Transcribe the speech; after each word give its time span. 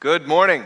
Good 0.00 0.28
morning. 0.28 0.62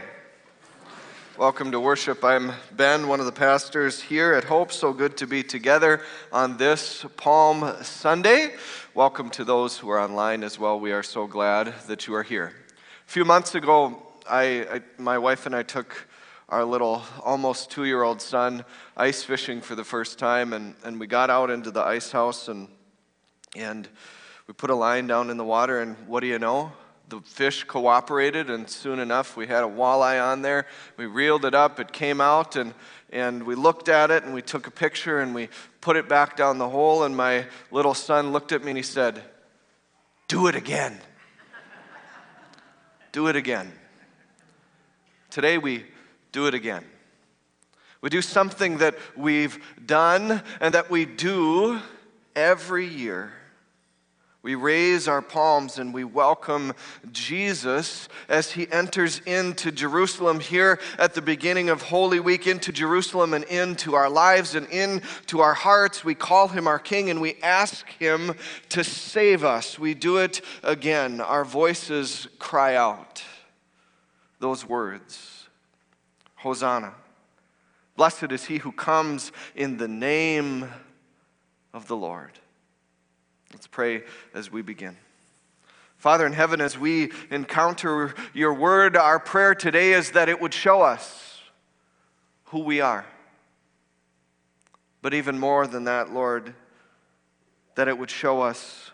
Welcome 1.38 1.73
to 1.73 1.81
worship. 1.81 2.23
I'm 2.23 2.53
Ben, 2.73 3.08
one 3.08 3.19
of 3.19 3.25
the 3.25 3.33
pastors 3.33 3.99
here 3.99 4.35
at 4.35 4.45
Hope. 4.45 4.71
So 4.71 4.93
good 4.93 5.17
to 5.17 5.27
be 5.27 5.43
together 5.43 6.03
on 6.31 6.58
this 6.58 7.06
Palm 7.16 7.82
Sunday. 7.82 8.53
Welcome 8.92 9.30
to 9.30 9.42
those 9.42 9.79
who 9.79 9.88
are 9.88 9.98
online 9.98 10.45
as 10.45 10.58
well. 10.58 10.79
We 10.79 10.92
are 10.92 11.03
so 11.03 11.26
glad 11.26 11.72
that 11.87 12.06
you 12.06 12.14
are 12.14 12.22
here. 12.22 12.53
A 13.08 13.10
few 13.10 13.24
months 13.24 13.54
ago, 13.54 14.03
I, 14.29 14.67
I 14.71 14.81
my 14.99 15.17
wife 15.17 15.46
and 15.46 15.56
I 15.56 15.62
took 15.62 16.06
our 16.50 16.66
little 16.66 17.02
almost 17.24 17.70
two 17.70 17.86
year 17.86 18.02
old 18.02 18.20
son 18.20 18.66
ice 18.98 19.24
fishing 19.24 19.62
for 19.62 19.74
the 19.74 19.84
first 19.84 20.18
time, 20.18 20.52
and, 20.52 20.74
and 20.84 21.00
we 21.00 21.06
got 21.06 21.30
out 21.30 21.48
into 21.48 21.70
the 21.70 21.80
ice 21.80 22.12
house 22.12 22.48
and, 22.48 22.68
and 23.56 23.88
we 24.46 24.52
put 24.52 24.68
a 24.68 24.74
line 24.74 25.06
down 25.06 25.30
in 25.30 25.38
the 25.38 25.44
water, 25.46 25.80
and 25.80 25.96
what 26.06 26.20
do 26.20 26.26
you 26.26 26.38
know? 26.38 26.72
The 27.08 27.20
fish 27.20 27.64
cooperated, 27.64 28.48
and 28.48 28.68
soon 28.68 28.98
enough 28.98 29.36
we 29.36 29.46
had 29.46 29.64
a 29.64 29.68
walleye 29.68 30.22
on 30.22 30.42
there. 30.42 30.66
We 30.96 31.06
reeled 31.06 31.44
it 31.44 31.54
up, 31.54 31.79
it 31.79 31.93
came 31.93 32.20
out, 32.20 32.56
and, 32.56 32.74
and 33.10 33.43
we 33.43 33.55
looked 33.55 33.88
at 33.88 34.10
it, 34.10 34.24
and 34.24 34.33
we 34.33 34.43
took 34.43 34.66
a 34.66 34.70
picture, 34.70 35.20
and 35.20 35.34
we 35.34 35.48
put 35.83 35.96
it 35.96 36.09
back 36.09 36.37
down 36.37 36.59
the 36.59 36.69
hole. 36.69 37.05
And 37.05 37.15
my 37.15 37.46
little 37.70 37.95
son 37.95 38.33
looked 38.33 38.52
at 38.52 38.62
me 38.62 38.70
and 38.70 38.77
he 38.79 38.83
said, 38.83 39.23
Do 40.29 40.46
it 40.46 40.55
again. 40.55 40.98
do 43.12 43.27
it 43.27 43.37
again. 43.37 43.71
Today 45.29 45.59
we 45.59 45.84
do 46.30 46.46
it 46.46 46.55
again. 46.55 46.84
We 48.02 48.10
do 48.10 48.21
something 48.21 48.79
that 48.79 48.96
we've 49.16 49.62
done 49.87 50.43
and 50.60 50.74
that 50.74 50.91
we 50.91 51.05
do 51.05 51.79
every 52.34 52.87
year. 52.87 53.32
We 54.42 54.56
raise 54.56 55.06
our 55.06 55.23
palms 55.23 55.78
and 55.78 55.95
we 55.95 56.02
welcome 56.02 56.74
Jesus 57.12 58.09
as 58.28 58.51
he 58.51 58.70
enters 58.73 59.20
into 59.20 59.70
Jerusalem 59.70 60.41
here 60.41 60.80
at 60.98 61.15
the 61.15 61.23
beginning 61.23 61.70
of 61.70 61.82
Holy 61.82 62.18
Week, 62.18 62.48
into 62.48 62.73
Jerusalem 62.73 63.34
and 63.34 63.45
into 63.45 63.95
our 63.95 64.10
lives 64.10 64.56
and 64.56 64.66
into 64.66 65.38
our 65.38 65.54
hearts. 65.54 66.04
We 66.04 66.16
call 66.16 66.48
him 66.48 66.66
our 66.66 66.80
King 66.80 67.08
and 67.08 67.20
we 67.20 67.36
ask 67.40 67.88
him 68.00 68.34
to 68.70 68.82
save 68.82 69.44
us. 69.44 69.78
We 69.78 69.94
do 69.94 70.16
it 70.16 70.40
again. 70.64 71.20
Our 71.20 71.44
voices 71.44 72.27
cry 72.40 72.74
out 72.74 73.22
those 74.40 74.68
words 74.68 75.46
Hosanna. 76.34 76.94
Blessed 77.96 78.32
is 78.32 78.46
he 78.46 78.58
who 78.58 78.72
comes 78.72 79.30
in 79.54 79.77
the 79.77 79.86
name 79.86 80.68
of 81.72 81.86
the 81.86 81.94
Lord. 81.94 82.40
Let's 83.53 83.67
pray 83.67 84.03
as 84.34 84.50
we 84.50 84.62
begin. 84.62 84.97
Father 85.98 86.27
in 86.27 86.33
heaven, 86.33 86.61
as 86.61 86.77
we 86.78 87.12
encounter 87.31 88.14
your 88.34 88.55
word, 88.55 88.97
our 88.97 89.20
prayer 89.20 89.55
today 89.55 89.92
is 89.92 90.12
that 90.12 90.28
it 90.28 90.41
would 90.41 90.53
show 90.53 90.83
us 90.83 91.41
who 92.47 92.61
we 92.61 92.80
are. 92.80 93.06
But 95.00 95.14
even 95.14 95.39
more 95.39 95.67
than 95.67 95.84
that, 95.84 96.12
Lord, 96.12 96.55
that 97.75 97.89
it 97.89 97.97
would 97.97 98.11
show 98.11 98.41
us 98.41 98.91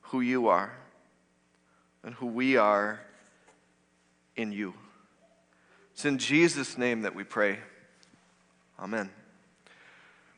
who 0.00 0.20
you 0.20 0.48
are 0.48 0.72
and 2.02 2.14
who 2.14 2.26
we 2.26 2.56
are 2.56 3.00
in 4.36 4.52
you. 4.52 4.74
It's 5.92 6.04
in 6.04 6.18
Jesus' 6.18 6.76
name 6.76 7.02
that 7.02 7.14
we 7.14 7.24
pray. 7.24 7.58
Amen. 8.78 9.10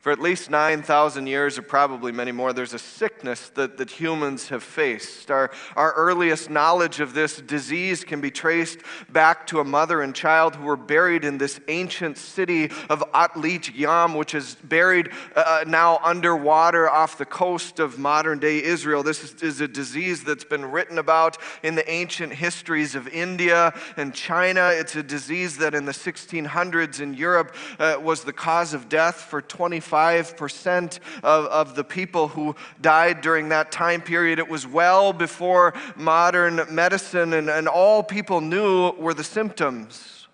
For 0.05 0.11
at 0.11 0.21
least 0.21 0.51
9,000 0.51 1.25
years, 1.25 1.57
or 1.57 1.63
probably 1.63 2.11
many 2.11 2.31
more, 2.31 2.53
there's 2.53 2.75
a 2.75 2.77
sickness 2.77 3.49
that, 3.55 3.77
that 3.77 3.89
humans 3.89 4.49
have 4.49 4.61
faced. 4.61 5.31
Our, 5.31 5.49
our 5.75 5.93
earliest 5.93 6.47
knowledge 6.47 6.99
of 6.99 7.15
this 7.15 7.41
disease 7.41 8.03
can 8.03 8.21
be 8.21 8.29
traced 8.29 8.81
back 9.09 9.47
to 9.47 9.61
a 9.61 9.63
mother 9.63 10.03
and 10.03 10.13
child 10.13 10.57
who 10.57 10.65
were 10.65 10.77
buried 10.77 11.25
in 11.25 11.39
this 11.39 11.59
ancient 11.69 12.19
city 12.19 12.65
of 12.87 13.03
Atlit 13.15 13.75
Yam, 13.75 14.13
which 14.13 14.35
is 14.35 14.57
buried 14.63 15.09
uh, 15.35 15.43
uh, 15.43 15.63
now 15.65 15.97
underwater 16.03 16.87
off 16.87 17.17
the 17.17 17.25
coast 17.25 17.79
of 17.79 17.97
modern 17.97 18.37
day 18.37 18.61
Israel. 18.61 19.01
This 19.01 19.23
is, 19.23 19.41
is 19.41 19.59
a 19.59 19.67
disease 19.67 20.23
that's 20.23 20.45
been 20.45 20.65
written 20.65 20.99
about 20.99 21.39
in 21.63 21.73
the 21.73 21.91
ancient 21.91 22.31
histories 22.31 22.93
of 22.93 23.07
India 23.07 23.73
and 23.97 24.13
China. 24.13 24.69
It's 24.71 24.95
a 24.95 25.01
disease 25.01 25.57
that 25.57 25.73
in 25.73 25.85
the 25.85 25.93
1600s 25.93 27.01
in 27.01 27.15
Europe 27.15 27.55
uh, 27.79 27.97
was 27.99 28.23
the 28.23 28.33
cause 28.33 28.75
of 28.75 28.87
death 28.87 29.15
for 29.15 29.41
25 29.41 29.94
5% 29.95 30.99
of, 31.23 31.45
of 31.45 31.75
the 31.75 31.83
people 31.85 32.27
who 32.27 32.53
died 32.81 33.21
during 33.21 33.47
that 33.49 33.71
time 33.71 34.01
period. 34.01 34.39
It 34.39 34.49
was 34.49 34.67
well 34.67 35.13
before 35.13 35.73
modern 35.95 36.61
medicine, 36.69 37.31
and, 37.31 37.49
and 37.49 37.69
all 37.69 38.03
people 38.03 38.41
knew 38.41 38.91
were 38.91 39.13
the 39.13 39.23
symptoms 39.23 40.27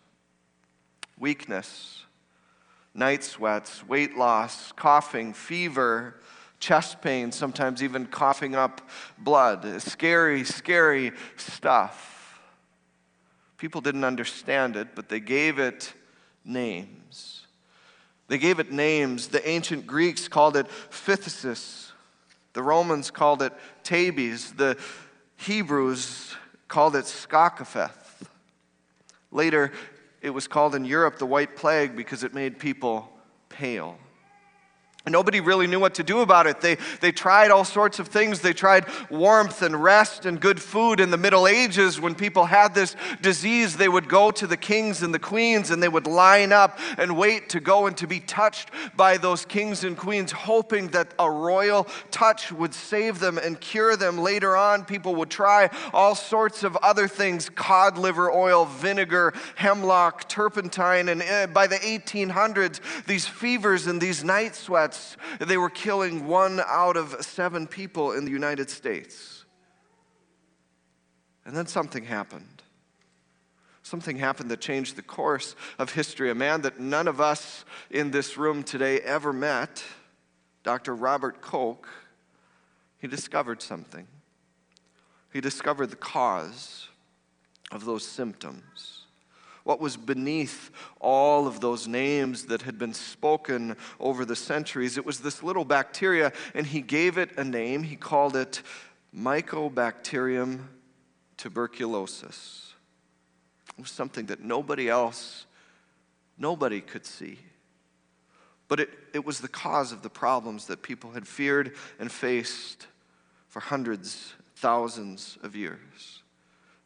weakness, 1.19 2.05
night 2.95 3.23
sweats, 3.23 3.87
weight 3.87 4.17
loss, 4.17 4.71
coughing, 4.71 5.33
fever 5.33 6.15
chest 6.59 7.01
pain, 7.01 7.31
sometimes 7.31 7.83
even 7.83 8.05
coughing 8.05 8.55
up 8.55 8.87
blood. 9.17 9.81
Scary, 9.81 10.43
scary 10.43 11.11
stuff. 11.35 12.39
People 13.57 13.81
didn't 13.81 14.03
understand 14.03 14.75
it, 14.75 14.89
but 14.95 15.09
they 15.09 15.19
gave 15.19 15.59
it 15.59 15.93
names. 16.45 17.47
They 18.31 18.37
gave 18.37 18.61
it 18.61 18.71
names. 18.71 19.27
The 19.27 19.45
ancient 19.45 19.85
Greeks 19.85 20.29
called 20.29 20.55
it 20.55 20.65
phthisis. 20.89 21.91
The 22.53 22.63
Romans 22.63 23.11
called 23.11 23.41
it 23.41 23.51
tabes. 23.83 24.53
The 24.53 24.77
Hebrews 25.35 26.37
called 26.69 26.95
it 26.95 27.07
scocapheth. 27.07 28.29
Later, 29.33 29.73
it 30.21 30.29
was 30.29 30.47
called 30.47 30.75
in 30.75 30.85
Europe 30.85 31.17
the 31.17 31.25
White 31.25 31.57
Plague 31.57 31.97
because 31.97 32.23
it 32.23 32.33
made 32.33 32.57
people 32.57 33.11
pale. 33.49 33.97
Nobody 35.09 35.39
really 35.39 35.65
knew 35.65 35.79
what 35.79 35.95
to 35.95 36.03
do 36.03 36.19
about 36.19 36.45
it. 36.45 36.61
They, 36.61 36.77
they 36.99 37.11
tried 37.11 37.49
all 37.49 37.65
sorts 37.65 37.97
of 37.97 38.07
things. 38.07 38.41
They 38.41 38.53
tried 38.53 38.85
warmth 39.09 39.63
and 39.63 39.81
rest 39.81 40.27
and 40.27 40.39
good 40.39 40.61
food. 40.61 40.99
In 40.99 41.09
the 41.09 41.17
Middle 41.17 41.47
Ages, 41.47 41.99
when 41.99 42.13
people 42.13 42.45
had 42.45 42.75
this 42.75 42.95
disease, 43.19 43.77
they 43.77 43.89
would 43.89 44.07
go 44.07 44.29
to 44.29 44.45
the 44.45 44.57
kings 44.57 45.01
and 45.01 45.11
the 45.11 45.19
queens 45.19 45.71
and 45.71 45.81
they 45.81 45.89
would 45.89 46.05
line 46.05 46.53
up 46.53 46.77
and 46.99 47.17
wait 47.17 47.49
to 47.49 47.59
go 47.59 47.87
and 47.87 47.97
to 47.97 48.05
be 48.05 48.19
touched 48.19 48.69
by 48.95 49.17
those 49.17 49.43
kings 49.43 49.83
and 49.83 49.97
queens, 49.97 50.31
hoping 50.31 50.89
that 50.89 51.15
a 51.17 51.29
royal 51.29 51.87
touch 52.11 52.51
would 52.51 52.73
save 52.73 53.19
them 53.19 53.39
and 53.39 53.59
cure 53.59 53.95
them. 53.95 54.19
Later 54.19 54.55
on, 54.55 54.85
people 54.85 55.15
would 55.15 55.31
try 55.31 55.71
all 55.93 56.13
sorts 56.13 56.61
of 56.63 56.75
other 56.77 57.07
things 57.07 57.49
cod 57.49 57.97
liver 57.97 58.31
oil, 58.31 58.65
vinegar, 58.65 59.33
hemlock, 59.55 60.29
turpentine. 60.29 61.09
And 61.09 61.23
eh, 61.23 61.47
by 61.47 61.65
the 61.65 61.77
1800s, 61.77 62.79
these 63.07 63.25
fevers 63.25 63.87
and 63.87 63.99
these 63.99 64.23
night 64.23 64.53
sweats 64.53 64.90
they 65.39 65.57
were 65.57 65.69
killing 65.69 66.27
one 66.27 66.61
out 66.65 66.97
of 66.97 67.15
seven 67.21 67.67
people 67.67 68.11
in 68.11 68.25
the 68.25 68.31
United 68.31 68.69
States. 68.69 69.45
And 71.45 71.55
then 71.55 71.67
something 71.67 72.05
happened. 72.05 72.61
Something 73.83 74.17
happened 74.17 74.51
that 74.51 74.61
changed 74.61 74.95
the 74.95 75.01
course 75.01 75.55
of 75.79 75.93
history. 75.93 76.29
A 76.29 76.35
man 76.35 76.61
that 76.61 76.79
none 76.79 77.07
of 77.07 77.19
us 77.19 77.65
in 77.89 78.11
this 78.11 78.37
room 78.37 78.63
today 78.63 78.99
ever 79.01 79.33
met, 79.33 79.83
Dr. 80.63 80.95
Robert 80.95 81.41
Koch, 81.41 81.87
he 82.99 83.07
discovered 83.07 83.61
something. 83.61 84.07
He 85.33 85.41
discovered 85.41 85.87
the 85.87 85.95
cause 85.95 86.87
of 87.71 87.85
those 87.85 88.05
symptoms 88.05 89.00
what 89.63 89.79
was 89.79 89.97
beneath 89.97 90.71
all 90.99 91.47
of 91.47 91.59
those 91.59 91.87
names 91.87 92.45
that 92.45 92.63
had 92.63 92.77
been 92.77 92.93
spoken 92.93 93.75
over 93.99 94.25
the 94.25 94.35
centuries. 94.35 94.97
It 94.97 95.05
was 95.05 95.19
this 95.19 95.43
little 95.43 95.65
bacteria, 95.65 96.31
and 96.53 96.65
he 96.65 96.81
gave 96.81 97.17
it 97.17 97.37
a 97.37 97.43
name. 97.43 97.83
He 97.83 97.95
called 97.95 98.35
it 98.35 98.61
Mycobacterium 99.15 100.61
tuberculosis. 101.37 102.73
It 103.77 103.81
was 103.81 103.91
something 103.91 104.27
that 104.27 104.41
nobody 104.41 104.89
else, 104.89 105.45
nobody 106.37 106.81
could 106.81 107.05
see. 107.05 107.39
But 108.67 108.79
it, 108.79 108.89
it 109.13 109.25
was 109.25 109.41
the 109.41 109.47
cause 109.47 109.91
of 109.91 110.01
the 110.01 110.09
problems 110.09 110.67
that 110.67 110.81
people 110.81 111.11
had 111.11 111.27
feared 111.27 111.75
and 111.99 112.11
faced 112.11 112.87
for 113.49 113.59
hundreds, 113.59 114.33
thousands 114.55 115.37
of 115.43 115.55
years 115.55 116.21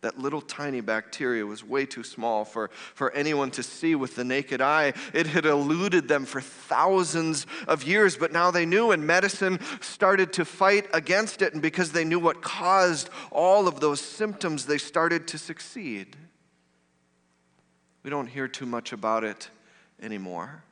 that 0.02 0.20
little 0.20 0.42
tiny 0.42 0.82
bacteria 0.82 1.46
was 1.46 1.64
way 1.64 1.86
too 1.86 2.04
small 2.04 2.46
for, 2.46 2.70
for 2.94 3.12
anyone 3.14 3.50
to 3.52 3.64
see 3.64 3.96
with 3.96 4.16
the 4.16 4.24
naked 4.24 4.62
eye. 4.62 4.94
It 5.14 5.28
had 5.28 5.46
eluded 5.46 6.08
them 6.08 6.26
for 6.26 6.42
thousands 6.42 7.48
of 7.68 7.84
years, 7.84 8.16
but 8.16 8.32
now 8.32 8.52
they 8.52 8.66
knew, 8.66 8.92
and 8.92 9.06
medicine 9.08 9.60
started 9.82 10.34
to 10.34 10.46
fight 10.46 10.86
against 10.94 11.42
it. 11.42 11.54
And 11.54 11.62
because 11.62 11.92
they 11.92 12.06
knew 12.06 12.20
what 12.20 12.42
caused 12.42 13.10
all 13.32 13.68
of 13.68 13.80
those 13.80 14.00
symptoms, 14.00 14.66
they 14.66 14.78
started 14.78 15.28
to 15.30 15.38
succeed. 15.38 16.16
We 18.04 18.12
don't 18.12 18.28
hear 18.28 18.48
too 18.48 18.68
much 18.68 18.94
about 18.94 19.24
it 19.24 19.50
anymore 20.02 20.64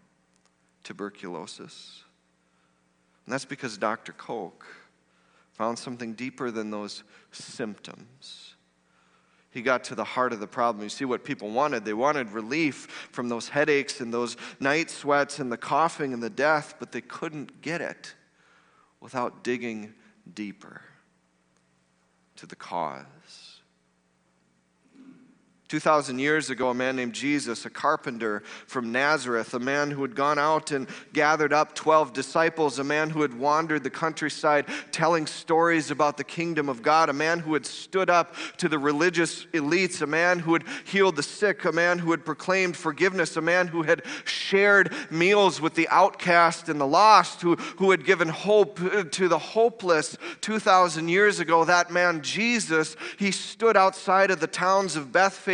tuberculosis. 0.83 2.03
And 3.25 3.33
that's 3.33 3.45
because 3.45 3.77
Dr. 3.77 4.11
Koch 4.11 4.65
found 5.53 5.79
something 5.79 6.13
deeper 6.13 6.51
than 6.51 6.71
those 6.71 7.03
symptoms. 7.31 8.42
He 9.53 9.61
got 9.61 9.83
to 9.85 9.95
the 9.95 10.03
heart 10.03 10.33
of 10.33 10.39
the 10.39 10.47
problem. 10.47 10.83
You 10.83 10.89
see 10.89 11.05
what 11.05 11.23
people 11.23 11.49
wanted. 11.49 11.85
They 11.85 11.93
wanted 11.93 12.31
relief 12.31 13.07
from 13.11 13.29
those 13.29 13.49
headaches 13.49 14.01
and 14.01 14.11
those 14.11 14.35
night 14.59 14.89
sweats 14.89 15.37
and 15.37 15.51
the 15.51 15.57
coughing 15.57 16.11
and 16.11 16.23
the 16.23 16.29
death, 16.29 16.75
but 16.79 16.91
they 16.91 17.01
couldn't 17.01 17.61
get 17.61 17.79
it 17.79 18.15
without 18.99 19.43
digging 19.43 19.93
deeper 20.33 20.81
to 22.37 22.47
the 22.47 22.55
cause. 22.55 23.52
2,000 25.69 26.19
years 26.19 26.49
ago, 26.49 26.69
a 26.69 26.73
man 26.73 26.95
named 26.95 27.13
Jesus, 27.13 27.65
a 27.65 27.69
carpenter 27.69 28.43
from 28.67 28.91
Nazareth, 28.91 29.53
a 29.53 29.59
man 29.59 29.89
who 29.89 30.01
had 30.01 30.13
gone 30.13 30.37
out 30.37 30.71
and 30.71 30.87
gathered 31.13 31.53
up 31.53 31.73
12 31.73 32.13
disciples, 32.13 32.77
a 32.79 32.83
man 32.83 33.09
who 33.09 33.21
had 33.21 33.33
wandered 33.33 33.83
the 33.83 33.89
countryside 33.89 34.65
telling 34.91 35.25
stories 35.25 35.89
about 35.89 36.17
the 36.17 36.23
kingdom 36.23 36.69
of 36.69 36.83
God, 36.83 37.09
a 37.09 37.13
man 37.13 37.39
who 37.39 37.53
had 37.53 37.65
stood 37.65 38.09
up 38.09 38.35
to 38.57 38.69
the 38.69 38.77
religious 38.77 39.45
elites, 39.45 40.01
a 40.01 40.05
man 40.05 40.37
who 40.37 40.53
had 40.53 40.63
healed 40.83 41.15
the 41.15 41.23
sick, 41.23 41.65
a 41.65 41.71
man 41.71 41.97
who 41.97 42.11
had 42.11 42.25
proclaimed 42.25 42.77
forgiveness, 42.77 43.35
a 43.37 43.41
man 43.41 43.67
who 43.67 43.83
had 43.83 44.03
shared 44.25 44.93
meals 45.09 45.59
with 45.59 45.75
the 45.75 45.87
outcast 45.87 46.69
and 46.69 46.79
the 46.79 46.85
lost, 46.85 47.41
who, 47.41 47.55
who 47.55 47.89
had 47.89 48.05
given 48.05 48.27
hope 48.27 48.79
uh, 48.81 49.05
to 49.11 49.27
the 49.27 49.39
hopeless 49.39 50.17
2,000 50.41 51.07
years 51.07 51.39
ago. 51.39 51.63
That 51.63 51.89
man, 51.89 52.21
Jesus, 52.21 52.95
he 53.17 53.31
stood 53.31 53.77
outside 53.77 54.29
of 54.29 54.39
the 54.39 54.45
towns 54.45 54.95
of 54.95 55.11
Bethphage 55.11 55.52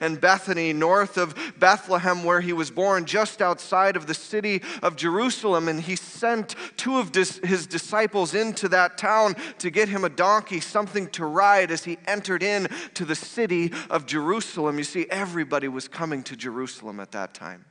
and 0.00 0.20
Bethany, 0.20 0.72
north 0.72 1.16
of 1.16 1.34
Bethlehem, 1.58 2.24
where 2.24 2.40
he 2.40 2.52
was 2.52 2.70
born, 2.70 3.04
just 3.04 3.40
outside 3.40 3.96
of 3.96 4.06
the 4.06 4.14
city 4.14 4.62
of 4.82 4.96
Jerusalem. 4.96 5.68
And 5.68 5.80
he 5.80 5.96
sent 5.96 6.54
two 6.76 6.98
of 6.98 7.14
his 7.14 7.66
disciples 7.66 8.34
into 8.34 8.68
that 8.68 8.98
town 8.98 9.34
to 9.58 9.70
get 9.70 9.88
him 9.88 10.04
a 10.04 10.08
donkey, 10.08 10.60
something 10.60 11.08
to 11.10 11.24
ride 11.24 11.70
as 11.70 11.84
he 11.84 11.98
entered 12.06 12.42
in 12.42 12.68
to 12.94 13.04
the 13.04 13.14
city 13.14 13.72
of 13.90 14.06
Jerusalem. 14.06 14.78
You 14.78 14.84
see, 14.84 15.06
everybody 15.10 15.68
was 15.68 15.88
coming 15.88 16.22
to 16.24 16.36
Jerusalem 16.36 17.00
at 17.00 17.12
that 17.12 17.34
time 17.34 17.64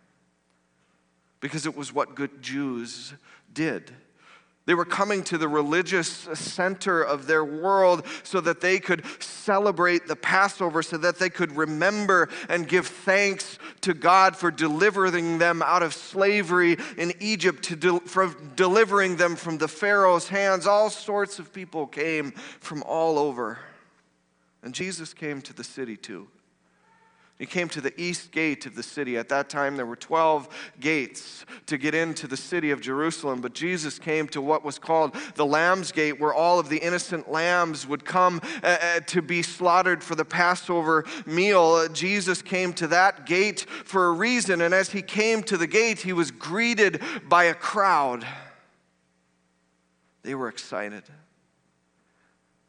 because 1.39 1.65
it 1.65 1.75
was 1.75 1.93
what 1.93 2.15
good 2.15 2.41
Jews 2.41 3.13
did. 3.53 3.93
They 4.67 4.75
were 4.75 4.85
coming 4.85 5.23
to 5.23 5.37
the 5.37 5.47
religious 5.47 6.27
center 6.33 7.01
of 7.01 7.25
their 7.25 7.45
world 7.45 8.05
so 8.23 8.41
that 8.41 8.59
they 8.59 8.79
could 8.79 9.01
celebrate 9.23 10.07
the 10.07 10.15
Passover, 10.17 10.83
so 10.83 10.97
that 10.97 11.17
they 11.19 11.29
could 11.29 11.55
remember 11.55 12.27
and 12.49 12.67
give 12.67 12.85
thanks 12.85 13.59
to 13.81 13.93
God 13.93 14.35
for 14.35 14.51
delivering 14.51 15.37
them 15.37 15.61
out 15.61 15.83
of 15.83 15.93
slavery 15.93 16.75
in 16.97 17.13
Egypt, 17.21 17.63
to 17.63 17.77
de- 17.77 17.99
for 18.01 18.35
delivering 18.57 19.15
them 19.15 19.37
from 19.37 19.57
the 19.57 19.69
Pharaoh's 19.69 20.27
hands. 20.27 20.67
All 20.67 20.89
sorts 20.89 21.39
of 21.39 21.53
people 21.53 21.87
came 21.87 22.31
from 22.59 22.83
all 22.83 23.17
over. 23.17 23.59
And 24.63 24.75
Jesus 24.75 25.13
came 25.13 25.41
to 25.43 25.53
the 25.53 25.63
city 25.63 25.95
too. 25.95 26.27
He 27.39 27.45
came 27.45 27.69
to 27.69 27.81
the 27.81 27.99
east 28.01 28.31
gate 28.31 28.65
of 28.65 28.73
the 28.73 28.81
city. 28.81 29.15
At 29.15 29.29
that 29.29 29.47
time, 29.47 29.75
there 29.75 29.85
were 29.85 29.95
12 29.95 30.49
gates 30.79 31.45
to 31.67 31.77
get 31.77 31.93
into 31.93 32.25
the 32.25 32.37
city 32.37 32.71
of 32.71 32.81
Jerusalem, 32.81 33.41
but 33.41 33.53
Jesus 33.53 33.99
came 33.99 34.27
to 34.29 34.41
what 34.41 34.65
was 34.65 34.79
called 34.79 35.15
the 35.35 35.45
Lamb's 35.45 35.91
Gate, 35.91 36.19
where 36.19 36.33
all 36.33 36.57
of 36.57 36.69
the 36.69 36.77
innocent 36.77 37.29
lambs 37.29 37.85
would 37.85 38.05
come 38.05 38.41
uh, 38.63 38.77
uh, 38.81 38.99
to 39.01 39.21
be 39.21 39.43
slaughtered 39.43 40.03
for 40.03 40.15
the 40.15 40.25
Passover 40.25 41.05
meal. 41.27 41.73
Uh, 41.73 41.89
Jesus 41.89 42.41
came 42.41 42.73
to 42.73 42.87
that 42.87 43.27
gate 43.27 43.67
for 43.85 44.07
a 44.07 44.11
reason, 44.13 44.61
and 44.61 44.73
as 44.73 44.89
he 44.89 45.03
came 45.03 45.43
to 45.43 45.57
the 45.57 45.67
gate, 45.67 45.99
he 45.99 46.13
was 46.13 46.31
greeted 46.31 47.03
by 47.29 47.43
a 47.43 47.53
crowd. 47.53 48.25
They 50.23 50.33
were 50.33 50.47
excited. 50.47 51.03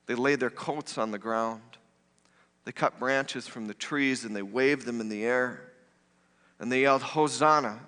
They 0.05 0.15
laid 0.15 0.41
their 0.41 0.51
coats 0.51 0.99
on 0.99 1.11
the 1.11 1.19
ground. 1.19 1.78
They 2.69 2.73
cut 2.73 2.99
branches 2.99 3.49
from 3.49 3.67
the 3.67 3.73
trees 3.73 4.27
and 4.27 4.37
they 4.37 4.43
waved 4.43 4.85
them 4.85 5.01
in 5.01 5.09
the 5.09 5.25
air. 5.25 5.73
And 6.61 6.71
they 6.71 6.83
yelled, 6.83 7.01
Hosanna! 7.01 7.81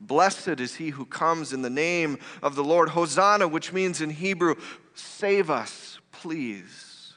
Blessed 0.00 0.60
is 0.60 0.76
he 0.76 0.90
who 0.90 1.04
comes 1.04 1.52
in 1.52 1.62
the 1.62 1.70
name 1.70 2.18
of 2.40 2.54
the 2.54 2.62
Lord. 2.62 2.90
Hosanna, 2.90 3.48
which 3.48 3.72
means 3.72 4.00
in 4.00 4.10
Hebrew, 4.10 4.54
save 4.94 5.50
us, 5.50 5.98
please. 6.12 7.14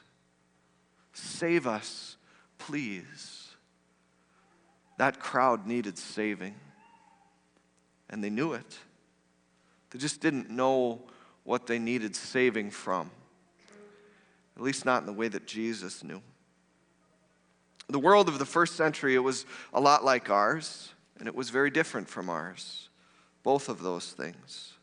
Save 1.12 1.68
us, 1.68 2.16
please. 2.58 3.50
That 4.98 5.20
crowd 5.20 5.68
needed 5.68 5.96
saving, 5.96 6.56
and 8.08 8.24
they 8.24 8.30
knew 8.30 8.54
it. 8.54 8.78
They 9.90 10.00
just 10.00 10.20
didn't 10.20 10.50
know 10.50 11.02
what 11.44 11.68
they 11.68 11.78
needed 11.78 12.16
saving 12.16 12.72
from, 12.72 13.12
at 14.56 14.62
least 14.64 14.84
not 14.84 15.02
in 15.02 15.06
the 15.06 15.12
way 15.12 15.28
that 15.28 15.46
Jesus 15.46 16.02
knew. 16.02 16.20
The 17.90 17.98
world 17.98 18.28
of 18.28 18.38
the 18.38 18.46
first 18.46 18.76
century, 18.76 19.14
it 19.14 19.18
was 19.18 19.46
a 19.72 19.80
lot 19.80 20.04
like 20.04 20.30
ours, 20.30 20.92
and 21.18 21.26
it 21.26 21.34
was 21.34 21.50
very 21.50 21.70
different 21.70 22.08
from 22.08 22.30
ours. 22.30 22.88
Both 23.42 23.68
of 23.68 23.82
those 23.82 24.12
things. 24.12 24.74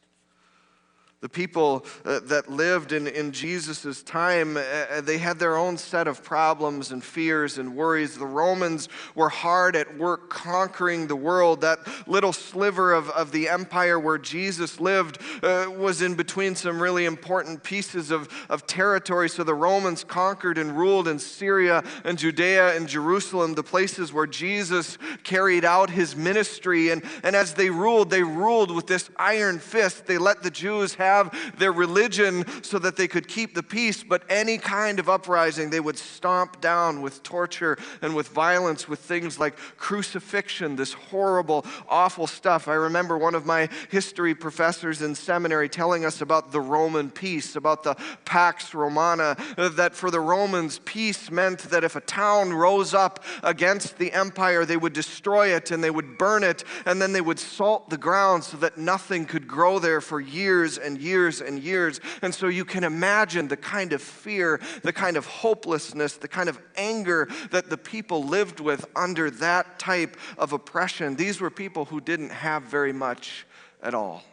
The 1.20 1.30
people 1.30 1.84
uh, 2.06 2.20
that 2.26 2.48
lived 2.48 2.92
in, 2.92 3.08
in 3.08 3.32
Jesus' 3.32 4.04
time, 4.04 4.56
uh, 4.56 4.60
uh, 4.60 5.02
they 5.02 5.18
had 5.18 5.40
their 5.40 5.58
own 5.58 5.76
set 5.76 6.08
of 6.08 6.24
problems 6.24 6.92
and 6.92 7.04
fears 7.04 7.58
and 7.58 7.76
worries. 7.76 8.20
The 8.20 8.28
Romans 8.28 8.88
were 9.16 9.30
hard 9.30 9.76
at 9.76 9.98
work 9.98 10.30
conquering 10.30 11.08
the 11.08 11.16
world. 11.16 11.62
That 11.62 11.80
little 12.08 12.34
sliver 12.34 12.94
of, 12.94 13.10
of 13.10 13.32
the 13.32 13.50
empire 13.50 14.00
where 14.00 14.20
Jesus 14.20 14.80
lived 14.80 15.18
uh, 15.42 15.66
was 15.76 16.04
in 16.04 16.14
between 16.14 16.54
some 16.54 16.80
really 16.80 17.06
important 17.06 17.64
pieces 17.64 18.12
of, 18.12 18.30
of 18.48 18.68
territory. 18.68 19.28
So 19.28 19.44
the 19.44 19.56
Romans 19.56 20.04
conquered 20.04 20.60
and 20.60 20.78
ruled 20.78 21.08
in 21.08 21.18
Syria 21.18 21.84
and 22.04 22.20
Judea 22.20 22.76
and 22.76 22.88
Jerusalem, 22.88 23.56
the 23.56 23.64
places 23.64 24.14
where 24.14 24.28
Jesus 24.28 25.00
carried 25.24 25.66
out 25.66 25.90
his 25.90 26.16
ministry. 26.16 26.92
And, 26.92 27.04
and 27.24 27.36
as 27.36 27.56
they 27.56 27.72
ruled, 27.72 28.12
they 28.12 28.22
ruled 28.22 28.70
with 28.70 28.86
this 28.86 29.10
iron 29.18 29.58
fist. 29.58 30.06
They 30.06 30.20
let 30.20 30.44
the 30.44 30.52
Jews 30.52 30.94
have 30.94 31.07
have 31.08 31.58
their 31.58 31.72
religion 31.72 32.46
so 32.64 32.78
that 32.80 32.96
they 32.96 33.08
could 33.08 33.28
keep 33.28 33.56
the 33.56 33.64
peace, 33.64 34.04
but 34.04 34.24
any 34.30 34.58
kind 34.58 35.00
of 35.00 35.10
uprising 35.10 35.70
they 35.70 35.80
would 35.80 35.98
stomp 35.98 36.62
down 36.62 37.02
with 37.02 37.24
torture 37.24 37.78
and 38.02 38.16
with 38.16 38.28
violence, 38.30 38.88
with 38.88 39.00
things 39.00 39.40
like 39.40 39.58
crucifixion, 39.78 40.76
this 40.76 40.94
horrible, 40.94 41.66
awful 41.88 42.28
stuff. 42.28 42.68
I 42.68 42.74
remember 42.74 43.18
one 43.18 43.36
of 43.36 43.46
my 43.46 43.70
history 43.90 44.36
professors 44.36 45.02
in 45.02 45.16
seminary 45.16 45.70
telling 45.70 46.06
us 46.06 46.22
about 46.22 46.52
the 46.52 46.62
Roman 46.62 47.10
peace, 47.10 47.56
about 47.56 47.84
the 47.84 47.96
Pax 48.26 48.74
Romana, 48.74 49.36
that 49.58 49.96
for 49.96 50.12
the 50.12 50.20
Romans, 50.20 50.80
peace 50.86 51.32
meant 51.32 51.60
that 51.72 51.84
if 51.84 51.96
a 51.96 52.02
town 52.02 52.54
rose 52.54 52.94
up 52.94 53.24
against 53.44 53.98
the 53.98 54.12
empire, 54.12 54.66
they 54.66 54.78
would 54.78 54.94
destroy 54.94 55.56
it 55.56 55.72
and 55.72 55.84
they 55.84 55.90
would 55.90 56.18
burn 56.18 56.44
it, 56.44 56.64
and 56.86 57.02
then 57.02 57.14
they 57.14 57.22
would 57.22 57.40
salt 57.40 57.90
the 57.90 57.98
ground 57.98 58.44
so 58.44 58.58
that 58.58 58.78
nothing 58.78 59.26
could 59.26 59.48
grow 59.48 59.80
there 59.80 60.02
for 60.02 60.20
years 60.20 60.78
and 60.78 60.97
years 61.00 61.42
and 61.42 61.60
years. 61.60 62.00
And 62.22 62.34
so 62.34 62.48
you 62.48 62.66
can 62.66 62.84
imagine 62.84 63.48
the 63.48 63.58
kind 63.58 63.94
of 63.94 64.02
fear, 64.02 64.60
the 64.84 64.94
kind 64.94 65.18
of 65.18 65.26
hopelessness, 65.26 66.18
the 66.18 66.28
kind 66.28 66.50
of 66.50 66.60
anger 66.76 67.28
that 67.52 67.70
the 67.70 67.78
people 67.78 68.24
lived 68.24 68.60
with 68.60 68.86
under 68.96 69.30
that 69.32 69.80
type 69.80 70.18
of 70.38 70.54
oppression. 70.54 71.16
These 71.16 71.42
were 71.42 71.50
people 71.50 71.86
who 71.86 72.02
didn't 72.02 72.32
have 72.32 72.64
very 72.64 72.94
much 72.94 73.46
at 73.82 73.94
all. 73.94 74.24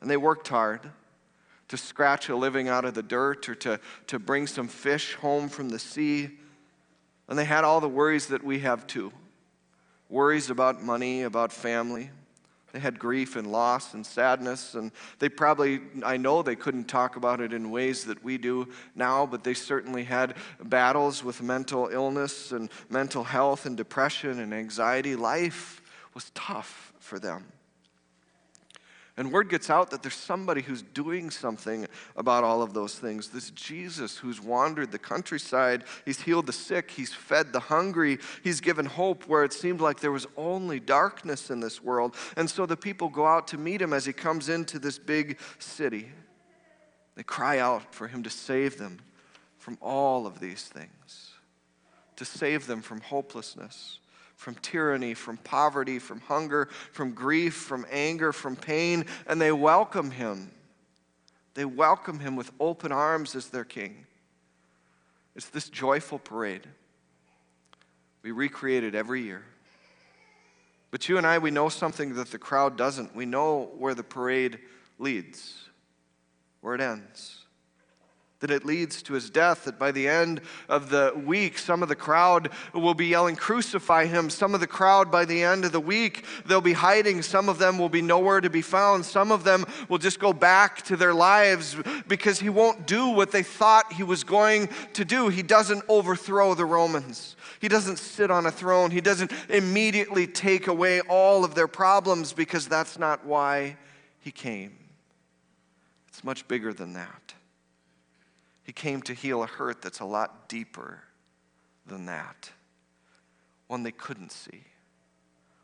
And 0.00 0.10
they 0.10 0.16
worked 0.16 0.48
hard 0.48 0.80
to 1.68 1.76
scratch 1.76 2.28
a 2.28 2.36
living 2.36 2.68
out 2.68 2.84
of 2.84 2.94
the 2.94 3.02
dirt 3.02 3.48
or 3.48 3.54
to, 3.54 3.80
to 4.06 4.18
bring 4.18 4.46
some 4.46 4.68
fish 4.68 5.14
home 5.14 5.48
from 5.48 5.70
the 5.70 5.78
sea. 5.78 6.30
And 7.28 7.38
they 7.38 7.44
had 7.44 7.64
all 7.64 7.80
the 7.80 7.88
worries 7.88 8.26
that 8.26 8.44
we 8.44 8.60
have 8.60 8.86
too 8.86 9.12
worries 10.08 10.50
about 10.50 10.82
money, 10.82 11.22
about 11.22 11.52
family. 11.52 12.10
They 12.74 12.80
had 12.80 12.98
grief 12.98 13.36
and 13.36 13.52
loss 13.52 13.94
and 13.94 14.04
sadness, 14.04 14.74
and 14.74 14.90
they 15.20 15.28
probably, 15.28 15.80
I 16.04 16.16
know 16.16 16.42
they 16.42 16.56
couldn't 16.56 16.88
talk 16.88 17.14
about 17.14 17.40
it 17.40 17.52
in 17.52 17.70
ways 17.70 18.04
that 18.06 18.24
we 18.24 18.36
do 18.36 18.68
now, 18.96 19.26
but 19.26 19.44
they 19.44 19.54
certainly 19.54 20.02
had 20.02 20.34
battles 20.60 21.22
with 21.22 21.40
mental 21.40 21.88
illness 21.92 22.50
and 22.50 22.68
mental 22.90 23.22
health 23.22 23.64
and 23.64 23.76
depression 23.76 24.40
and 24.40 24.52
anxiety. 24.52 25.14
Life 25.14 25.82
was 26.14 26.32
tough 26.34 26.92
for 26.98 27.20
them. 27.20 27.44
And 29.16 29.30
word 29.30 29.48
gets 29.48 29.70
out 29.70 29.90
that 29.90 30.02
there's 30.02 30.14
somebody 30.14 30.60
who's 30.60 30.82
doing 30.82 31.30
something 31.30 31.86
about 32.16 32.42
all 32.42 32.62
of 32.62 32.74
those 32.74 32.96
things. 32.96 33.28
This 33.28 33.50
Jesus 33.50 34.18
who's 34.18 34.40
wandered 34.40 34.90
the 34.90 34.98
countryside, 34.98 35.84
he's 36.04 36.20
healed 36.20 36.46
the 36.46 36.52
sick, 36.52 36.90
he's 36.90 37.14
fed 37.14 37.52
the 37.52 37.60
hungry, 37.60 38.18
he's 38.42 38.60
given 38.60 38.86
hope 38.86 39.28
where 39.28 39.44
it 39.44 39.52
seemed 39.52 39.80
like 39.80 40.00
there 40.00 40.10
was 40.10 40.26
only 40.36 40.80
darkness 40.80 41.50
in 41.50 41.60
this 41.60 41.80
world. 41.80 42.16
And 42.36 42.50
so 42.50 42.66
the 42.66 42.76
people 42.76 43.08
go 43.08 43.24
out 43.24 43.46
to 43.48 43.58
meet 43.58 43.80
him 43.80 43.92
as 43.92 44.04
he 44.04 44.12
comes 44.12 44.48
into 44.48 44.80
this 44.80 44.98
big 44.98 45.38
city. 45.60 46.08
They 47.14 47.22
cry 47.22 47.60
out 47.60 47.94
for 47.94 48.08
him 48.08 48.24
to 48.24 48.30
save 48.30 48.78
them 48.78 48.98
from 49.58 49.78
all 49.80 50.26
of 50.26 50.40
these 50.40 50.64
things, 50.64 51.30
to 52.16 52.24
save 52.24 52.66
them 52.66 52.82
from 52.82 53.00
hopelessness 53.00 54.00
from 54.36 54.54
tyranny, 54.56 55.14
from 55.14 55.36
poverty, 55.38 55.98
from 55.98 56.20
hunger, 56.20 56.68
from 56.92 57.12
grief, 57.12 57.54
from 57.54 57.86
anger, 57.90 58.32
from 58.32 58.56
pain, 58.56 59.06
and 59.26 59.40
they 59.40 59.52
welcome 59.52 60.10
him. 60.10 60.50
They 61.54 61.64
welcome 61.64 62.18
him 62.18 62.36
with 62.36 62.50
open 62.58 62.92
arms 62.92 63.34
as 63.34 63.48
their 63.48 63.64
king. 63.64 64.06
It's 65.36 65.48
this 65.48 65.68
joyful 65.68 66.18
parade. 66.18 66.66
We 68.22 68.32
recreate 68.32 68.84
it 68.84 68.94
every 68.94 69.22
year. 69.22 69.44
But 70.90 71.08
you 71.08 71.18
and 71.18 71.26
I, 71.26 71.38
we 71.38 71.50
know 71.50 71.68
something 71.68 72.14
that 72.14 72.30
the 72.30 72.38
crowd 72.38 72.76
doesn't. 72.76 73.14
We 73.14 73.26
know 73.26 73.70
where 73.78 73.94
the 73.94 74.04
parade 74.04 74.58
leads, 74.98 75.68
where 76.60 76.74
it 76.74 76.80
ends 76.80 77.43
that 78.40 78.50
it 78.50 78.64
leads 78.64 79.02
to 79.02 79.14
his 79.14 79.30
death, 79.30 79.64
that 79.64 79.78
by 79.78 79.90
the 79.90 80.06
end 80.06 80.40
of 80.68 80.90
the 80.90 81.12
week, 81.24 81.56
some 81.56 81.82
of 81.82 81.88
the 81.88 81.96
crowd 81.96 82.50
will 82.72 82.94
be 82.94 83.06
yelling, 83.06 83.36
Crucify 83.36 84.06
him. 84.06 84.28
Some 84.28 84.54
of 84.54 84.60
the 84.60 84.66
crowd, 84.66 85.10
by 85.10 85.24
the 85.24 85.42
end 85.42 85.64
of 85.64 85.72
the 85.72 85.80
week, 85.80 86.24
they'll 86.46 86.60
be 86.60 86.72
hiding. 86.72 87.22
Some 87.22 87.48
of 87.48 87.58
them 87.58 87.78
will 87.78 87.88
be 87.88 88.02
nowhere 88.02 88.40
to 88.40 88.50
be 88.50 88.62
found. 88.62 89.04
Some 89.04 89.32
of 89.32 89.44
them 89.44 89.64
will 89.88 89.98
just 89.98 90.18
go 90.18 90.32
back 90.32 90.82
to 90.82 90.96
their 90.96 91.14
lives 91.14 91.76
because 92.08 92.40
he 92.40 92.48
won't 92.48 92.86
do 92.86 93.08
what 93.08 93.30
they 93.30 93.42
thought 93.42 93.92
he 93.92 94.02
was 94.02 94.24
going 94.24 94.68
to 94.94 95.04
do. 95.04 95.28
He 95.28 95.42
doesn't 95.42 95.84
overthrow 95.88 96.54
the 96.54 96.64
Romans, 96.64 97.36
he 97.60 97.68
doesn't 97.68 97.98
sit 97.98 98.30
on 98.30 98.46
a 98.46 98.50
throne, 98.50 98.90
he 98.90 99.00
doesn't 99.00 99.32
immediately 99.48 100.26
take 100.26 100.66
away 100.66 101.00
all 101.02 101.44
of 101.44 101.54
their 101.54 101.68
problems 101.68 102.32
because 102.32 102.68
that's 102.68 102.98
not 102.98 103.24
why 103.24 103.76
he 104.20 104.30
came. 104.30 104.76
It's 106.08 106.24
much 106.24 106.46
bigger 106.48 106.72
than 106.72 106.94
that. 106.94 107.33
He 108.64 108.72
came 108.72 109.02
to 109.02 109.14
heal 109.14 109.42
a 109.42 109.46
hurt 109.46 109.82
that's 109.82 110.00
a 110.00 110.04
lot 110.04 110.48
deeper 110.48 111.02
than 111.86 112.06
that. 112.06 112.50
One 113.66 113.82
they 113.82 113.92
couldn't 113.92 114.32
see, 114.32 114.64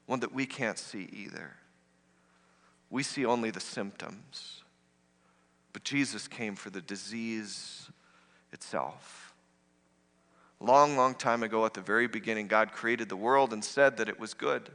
one 0.07 0.21
that 0.21 0.33
we 0.33 0.47
can't 0.47 0.78
see 0.78 1.09
either. 1.12 1.57
We 2.90 3.02
see 3.02 3.25
only 3.25 3.50
the 3.50 3.61
symptoms, 3.61 4.62
but 5.73 5.85
Jesus 5.85 6.28
came 6.28 6.57
for 6.57 6.71
the 6.71 6.80
disease 6.80 7.90
itself. 8.52 9.33
Long, 10.61 10.97
long 10.97 11.14
time 11.14 11.42
ago, 11.42 11.64
at 11.64 11.73
the 11.73 11.80
very 11.80 12.07
beginning, 12.07 12.47
God 12.47 12.73
created 12.73 13.09
the 13.09 13.16
world 13.16 13.52
and 13.52 13.64
said 13.64 13.97
that 13.97 14.09
it 14.11 14.21
was 14.21 14.35
good. 14.35 14.69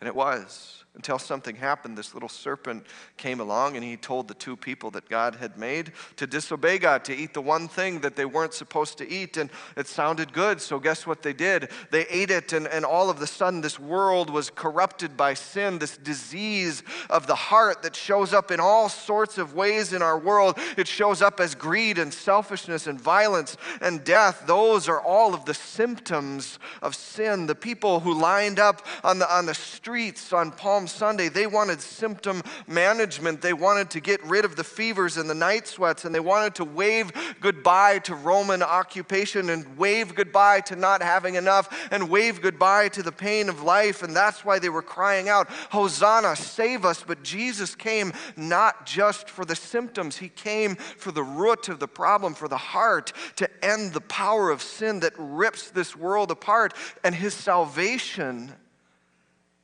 And 0.00 0.06
it 0.06 0.14
was 0.14 0.83
until 0.94 1.18
something 1.18 1.56
happened. 1.56 1.98
This 1.98 2.14
little 2.14 2.28
serpent 2.28 2.86
came 3.16 3.40
along 3.40 3.76
and 3.76 3.84
he 3.84 3.96
told 3.96 4.28
the 4.28 4.34
two 4.34 4.56
people 4.56 4.90
that 4.92 5.08
God 5.08 5.36
had 5.36 5.58
made 5.58 5.92
to 6.16 6.26
disobey 6.26 6.78
God, 6.78 7.04
to 7.06 7.14
eat 7.14 7.34
the 7.34 7.42
one 7.42 7.66
thing 7.68 8.00
that 8.00 8.16
they 8.16 8.24
weren't 8.24 8.54
supposed 8.54 8.98
to 8.98 9.08
eat. 9.08 9.36
And 9.36 9.50
it 9.76 9.86
sounded 9.86 10.32
good. 10.32 10.60
So, 10.60 10.78
guess 10.78 11.06
what 11.06 11.22
they 11.22 11.32
did? 11.32 11.70
They 11.90 12.06
ate 12.06 12.30
it, 12.30 12.52
and, 12.52 12.66
and 12.68 12.84
all 12.84 13.10
of 13.10 13.20
a 13.20 13.26
sudden, 13.26 13.60
this 13.60 13.78
world 13.78 14.30
was 14.30 14.50
corrupted 14.50 15.16
by 15.16 15.34
sin, 15.34 15.78
this 15.78 15.96
disease 15.96 16.82
of 17.10 17.26
the 17.26 17.34
heart 17.34 17.82
that 17.82 17.96
shows 17.96 18.32
up 18.32 18.50
in 18.50 18.60
all 18.60 18.88
sorts 18.88 19.38
of 19.38 19.54
ways 19.54 19.92
in 19.92 20.02
our 20.02 20.18
world. 20.18 20.58
It 20.76 20.86
shows 20.86 21.22
up 21.22 21.40
as 21.40 21.54
greed 21.54 21.98
and 21.98 22.12
selfishness 22.12 22.86
and 22.86 23.00
violence 23.00 23.56
and 23.80 24.04
death. 24.04 24.44
Those 24.46 24.88
are 24.88 25.00
all 25.00 25.34
of 25.34 25.44
the 25.44 25.54
symptoms 25.54 26.58
of 26.82 26.94
sin. 26.94 27.46
The 27.46 27.54
people 27.54 28.00
who 28.00 28.14
lined 28.14 28.58
up 28.58 28.86
on 29.02 29.18
the, 29.18 29.34
on 29.34 29.46
the 29.46 29.54
streets 29.54 30.32
on 30.32 30.52
Palm 30.52 30.83
Palm 30.84 30.88
Sunday, 30.88 31.30
they 31.30 31.46
wanted 31.46 31.80
symptom 31.80 32.42
management. 32.66 33.40
They 33.40 33.54
wanted 33.54 33.88
to 33.92 34.00
get 34.00 34.22
rid 34.22 34.44
of 34.44 34.54
the 34.54 34.64
fevers 34.64 35.16
and 35.16 35.30
the 35.30 35.34
night 35.34 35.66
sweats, 35.66 36.04
and 36.04 36.14
they 36.14 36.20
wanted 36.20 36.54
to 36.56 36.64
wave 36.66 37.10
goodbye 37.40 38.00
to 38.00 38.14
Roman 38.14 38.62
occupation 38.62 39.48
and 39.48 39.78
wave 39.78 40.14
goodbye 40.14 40.60
to 40.60 40.76
not 40.76 41.00
having 41.00 41.36
enough 41.36 41.88
and 41.90 42.10
wave 42.10 42.42
goodbye 42.42 42.88
to 42.88 43.02
the 43.02 43.12
pain 43.12 43.48
of 43.48 43.62
life. 43.62 44.02
And 44.02 44.14
that's 44.14 44.44
why 44.44 44.58
they 44.58 44.68
were 44.68 44.82
crying 44.82 45.30
out, 45.30 45.48
Hosanna, 45.70 46.36
save 46.36 46.84
us. 46.84 47.02
But 47.02 47.22
Jesus 47.22 47.74
came 47.74 48.12
not 48.36 48.84
just 48.84 49.30
for 49.30 49.46
the 49.46 49.56
symptoms, 49.56 50.18
He 50.18 50.28
came 50.28 50.74
for 50.74 51.12
the 51.12 51.22
root 51.22 51.70
of 51.70 51.80
the 51.80 51.88
problem, 51.88 52.34
for 52.34 52.46
the 52.46 52.58
heart, 52.58 53.14
to 53.36 53.48
end 53.64 53.94
the 53.94 54.02
power 54.02 54.50
of 54.50 54.60
sin 54.60 55.00
that 55.00 55.14
rips 55.16 55.70
this 55.70 55.96
world 55.96 56.30
apart. 56.30 56.74
And 57.02 57.14
His 57.14 57.32
salvation 57.32 58.52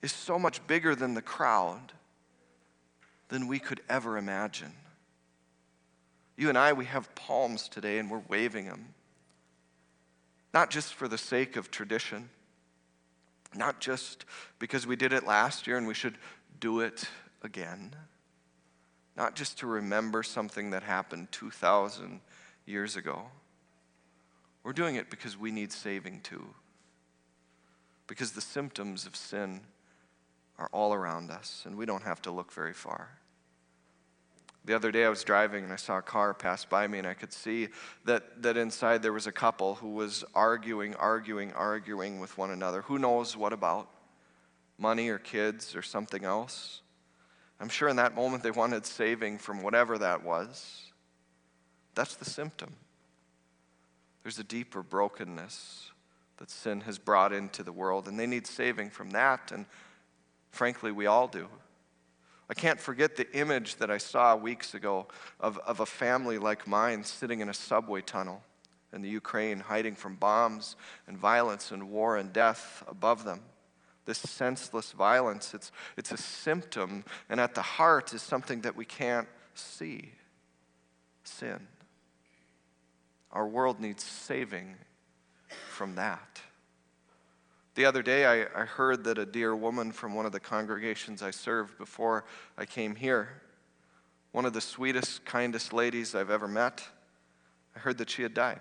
is 0.02 0.12
so 0.12 0.38
much 0.38 0.66
bigger 0.66 0.95
than 0.95 1.14
the 1.14 1.23
crowd 1.23 1.92
than 3.28 3.47
we 3.47 3.59
could 3.59 3.80
ever 3.88 4.16
imagine. 4.16 4.73
You 6.37 6.49
and 6.49 6.57
I, 6.57 6.73
we 6.73 6.87
have 6.87 7.14
palms 7.14 7.69
today 7.69 7.99
and 7.99 8.11
we're 8.11 8.23
waving 8.28 8.66
them. 8.66 8.95
Not 10.52 10.71
just 10.71 10.95
for 10.95 11.07
the 11.07 11.19
sake 11.19 11.57
of 11.57 11.71
tradition, 11.71 12.30
not 13.54 13.80
just 13.80 14.25
because 14.59 14.87
we 14.87 14.97
did 14.97 15.12
it 15.12 15.26
last 15.26 15.66
year 15.66 15.76
and 15.76 15.87
we 15.87 15.95
should 15.95 16.16
do 16.59 16.80
it 16.80 17.04
again, 17.42 17.95
not 19.16 19.35
just 19.37 19.59
to 19.59 19.66
remember 19.66 20.23
something 20.23 20.71
that 20.71 20.83
happened 20.83 21.28
2,000 21.30 22.21
years 22.66 22.97
ago. 22.97 23.26
We're 24.62 24.73
doing 24.73 24.97
it 24.97 25.11
because 25.11 25.38
we 25.38 25.50
need 25.50 25.73
saving 25.73 26.21
too. 26.23 26.47
Because 28.07 28.33
the 28.33 28.40
symptoms 28.40 29.07
of 29.07 29.14
sin 29.14 29.61
are 30.61 30.69
all 30.73 30.93
around 30.93 31.31
us, 31.31 31.64
and 31.67 31.76
we 31.76 31.87
don't 31.87 32.02
have 32.02 32.21
to 32.23 32.31
look 32.31 32.52
very 32.52 32.75
far. 32.75 33.09
The 34.67 34.75
other 34.75 34.93
day 34.93 35.07
I 35.07 35.09
was 35.09 35.25
driving 35.25 35.64
and 35.64 35.73
I 35.73 35.76
saw 35.76 35.99
a 35.99 36.02
car 36.02 36.35
pass 36.35 36.67
by 36.67 36.87
me, 36.87 36.99
and 36.99 37.07
I 37.07 37.14
could 37.14 37.33
see 37.33 37.69
that, 38.05 38.43
that 38.43 38.59
inside 38.59 39.02
there 39.02 39.12
was 39.12 39.26
a 39.26 39.33
couple 39.33 39.76
who 39.76 39.88
was 39.88 40.23
arguing, 40.35 40.95
arguing, 40.97 41.52
arguing 41.55 42.21
with 42.21 42.37
one 42.37 42.50
another. 42.50 42.83
Who 42.83 42.99
knows 42.99 43.37
what 43.37 43.55
about? 43.55 43.88
Money 44.79 45.09
or 45.09 45.19
kids 45.19 45.75
or 45.75 45.81
something 45.81 46.25
else? 46.25 46.83
I'm 47.59 47.71
sure 47.71 47.88
in 47.88 47.97
that 47.97 48.14
moment 48.14 48.43
they 48.43 48.50
wanted 48.50 48.85
saving 48.85 49.38
from 49.38 49.62
whatever 49.62 49.97
that 49.99 50.23
was. 50.23 50.93
That's 51.95 52.17
the 52.17 52.25
symptom. 52.26 52.75
There's 54.23 54.38
a 54.38 54.45
deeper 54.45 54.83
brokenness 54.83 55.90
that 56.37 56.50
sin 56.50 56.83
has 56.83 56.99
brought 56.99 57.33
into 57.33 57.62
the 57.62 57.73
world, 57.73 58.09
and 58.09 58.19
they 58.19 58.26
need 58.26 58.47
saving 58.47 58.90
from 58.90 59.11
that. 59.11 59.52
And 59.52 59.64
Frankly, 60.50 60.92
we 60.92 61.07
all 61.07 61.28
do. 61.28 61.49
I 62.49 62.54
can't 62.54 62.80
forget 62.80 63.14
the 63.14 63.30
image 63.33 63.76
that 63.76 63.90
I 63.90 63.99
saw 63.99 64.35
weeks 64.35 64.75
ago 64.75 65.07
of, 65.38 65.59
of 65.59 65.80
a 65.80 65.87
family 65.87 66.37
like 66.37 66.66
mine 66.66 67.04
sitting 67.04 67.40
in 67.40 67.49
a 67.49 67.54
subway 67.54 68.00
tunnel 68.00 68.42
in 68.92 69.02
the 69.02 69.09
Ukraine, 69.09 69.61
hiding 69.61 69.95
from 69.95 70.16
bombs 70.16 70.75
and 71.07 71.16
violence 71.16 71.71
and 71.71 71.90
war 71.90 72.16
and 72.16 72.33
death 72.33 72.83
above 72.88 73.25
them. 73.25 73.40
This 74.04 74.19
senseless 74.19 74.90
violence, 74.90 75.54
it's, 75.54 75.71
it's 75.97 76.11
a 76.11 76.16
symptom, 76.16 77.04
and 77.28 77.38
at 77.38 77.54
the 77.54 77.62
heart 77.62 78.12
is 78.12 78.23
something 78.23 78.62
that 78.62 78.75
we 78.75 78.85
can't 78.85 79.28
see 79.54 80.11
sin. 81.23 81.69
Our 83.30 83.47
world 83.47 83.78
needs 83.78 84.02
saving 84.02 84.75
from 85.69 85.95
that. 85.95 86.40
The 87.80 87.87
other 87.87 88.02
day, 88.02 88.26
I, 88.26 88.42
I, 88.54 88.66
heard 88.66 89.04
that 89.04 89.16
a 89.16 89.25
dear 89.25 89.56
woman 89.56 89.90
from 89.90 90.12
one 90.14 90.26
of 90.26 90.32
the 90.32 90.38
congregations 90.38 91.22
I 91.22 91.30
served 91.30 91.78
before 91.78 92.26
I 92.58 92.66
came 92.66 92.94
here, 92.94 93.40
one 94.32 94.44
of 94.44 94.52
the 94.52 94.60
sweetest, 94.60 95.25
kindest 95.25 95.72
ladies 95.72 96.14
I've 96.14 96.28
ever 96.28 96.46
met, 96.46 96.87
I 97.75 97.78
heard 97.78 97.96
that 97.96 98.10
she 98.10 98.20
had 98.20 98.34
died. 98.34 98.60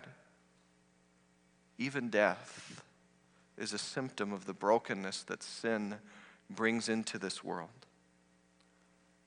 Even 1.77 2.09
death 2.09 2.81
is 3.57 3.73
a 3.73 3.77
symptom 3.77 4.31
of 4.31 4.45
the 4.45 4.53
brokenness 4.53 5.23
that 5.23 5.43
sin 5.43 5.95
brings 6.49 6.88
into 6.88 7.19
this 7.19 7.43
world. 7.43 7.67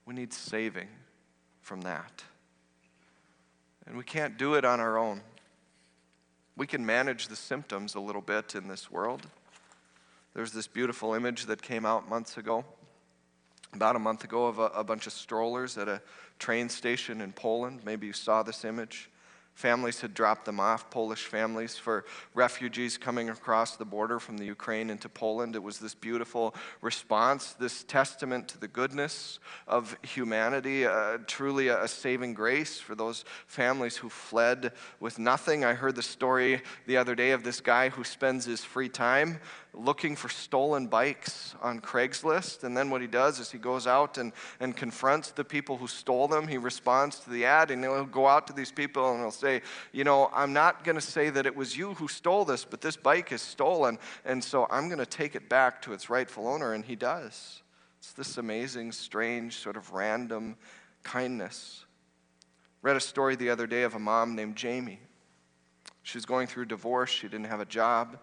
We 0.07 0.15
need 0.15 0.33
saving 0.33 0.89
from 1.61 1.83
that. 1.83 2.25
And 3.87 3.99
we 3.99 4.05
can't 4.05 4.39
do 4.39 4.55
it 4.55 4.65
on 4.65 4.81
our 4.81 4.97
own. 4.97 5.21
We 6.57 6.67
can 6.67 6.87
manage 6.87 7.29
the 7.29 7.37
symptoms 7.37 7.95
a 7.95 8.01
little 8.01 8.23
bit 8.23 8.55
in 8.55 8.69
this 8.69 8.91
world. 8.91 9.27
There's 10.35 10.53
this 10.53 10.67
beautiful 10.67 11.13
image 11.13 11.47
that 11.47 11.61
came 11.61 11.85
out 11.85 12.09
months 12.09 12.39
ago, 12.39 12.65
about 13.75 13.97
a 13.97 13.99
month 13.99 14.25
ago, 14.25 14.47
of 14.47 14.59
a, 14.59 14.67
a 14.69 14.85
bunch 14.85 15.07
of 15.07 15.13
strollers 15.13 15.77
at 15.77 15.89
a 15.89 16.01
train 16.39 16.71
station 16.71 17.21
in 17.21 17.33
Poland. 17.33 17.81
Maybe 17.85 18.07
you 18.07 18.15
saw 18.15 18.43
this 18.43 18.65
image. 18.65 19.11
Families 19.55 20.01
had 20.01 20.15
dropped 20.15 20.47
them 20.47 20.59
off, 20.59 20.89
Polish 20.89 21.27
families, 21.27 21.77
for 21.77 22.07
refugees 22.33 22.97
coming 22.97 23.29
across 23.29 23.77
the 23.77 23.85
border 23.85 24.19
from 24.19 24.39
the 24.39 24.47
Ukraine 24.47 24.89
into 24.89 25.11
Poland. 25.11 25.55
It 25.55 25.63
was 25.63 25.79
this 25.79 25.95
beautiful 25.95 26.55
response, 26.81 27.53
this 27.53 27.85
testament 27.85 28.49
to 28.49 28.59
the 28.59 28.67
goodness 28.67 29.39
of 29.69 29.95
humanity, 30.01 30.87
uh, 30.87 31.19
truly 31.27 31.69
a, 31.69 31.83
a 31.83 31.89
saving 31.89 32.33
grace 32.33 32.81
for 32.81 32.95
those 32.95 33.27
families 33.47 33.99
who 33.99 34.09
fled 34.09 34.73
with 35.01 35.19
nothing. 35.19 35.67
I 35.67 35.75
heard 35.75 35.97
the 35.97 36.03
story 36.03 36.63
the 36.87 36.97
other 36.97 37.15
day 37.15 37.33
of 37.33 37.45
this 37.45 37.61
guy 37.61 37.91
who 37.91 38.05
spends 38.05 38.47
his 38.47 38.65
free 38.65 38.89
time 38.89 39.39
looking 39.75 40.15
for 40.15 40.29
stolen 40.29 40.87
bikes 40.87 41.55
on 41.63 41.81
Craigslist. 41.81 42.63
And 42.63 42.77
then 42.77 42.91
what 42.91 43.01
he 43.01 43.07
does 43.07 43.39
is 43.41 43.51
he 43.51 43.59
goes 43.59 43.87
out 43.87 44.19
and, 44.19 44.33
and 44.61 44.77
confronts 44.77 45.31
the 45.31 45.45
people 45.45 45.79
who 45.79 45.87
stole 45.87 46.29
them. 46.29 46.47
He 46.47 46.59
responds 46.59 47.21
to 47.21 47.31
the 47.31 47.47
ad 47.47 47.71
and 47.71 47.83
he'll 47.83 48.05
go 48.05 48.27
out 48.27 48.47
to 48.49 48.53
these 48.53 48.71
people 48.71 49.11
and 49.11 49.21
he'll 49.21 49.31
say, 49.31 49.63
You 49.93 50.05
know, 50.05 50.31
I'm 50.35 50.53
not 50.53 50.85
going 50.85 50.97
to 50.97 51.01
say 51.01 51.31
that 51.31 51.47
it 51.47 51.57
was 51.57 51.77
you 51.77 51.95
who 51.95 52.07
stole 52.09 52.45
this, 52.45 52.65
but 52.65 52.83
this 52.83 52.97
bike 52.97 53.33
is 53.33 53.41
stolen. 53.41 53.99
And 54.25 54.45
so 54.45 54.67
I'm 54.71 54.89
going 54.89 54.99
to 54.99 55.07
take 55.07 55.35
it 55.35 55.49
back 55.49 55.81
to 55.83 55.95
its 55.95 56.11
rightful 56.11 56.47
owner. 56.47 56.75
And 56.75 56.85
he 56.85 56.97
does. 56.97 57.63
It's 57.99 58.13
this 58.13 58.37
amazing, 58.37 58.93
strange, 58.93 59.57
sort 59.57 59.77
of 59.77 59.93
random 59.93 60.57
kindness. 61.03 61.87
Read 62.83 62.97
a 62.97 63.01
story 63.01 63.37
the 63.37 63.49
other 63.49 63.67
day 63.67 63.85
of 63.85 63.95
a 63.95 63.99
mom 63.99 64.35
named 64.35 64.57
Jamie. 64.57 65.01
She 66.03 66.19
was 66.19 66.27
going 66.27 66.49
through 66.49 66.65
divorce, 66.65 67.11
she 67.11 67.29
didn't 67.29 67.47
have 67.47 67.61
a 67.61 67.65
job. 67.65 68.19